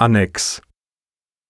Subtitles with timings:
[0.00, 0.62] Annex.